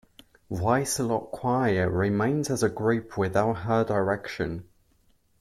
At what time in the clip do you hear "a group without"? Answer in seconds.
2.63-3.53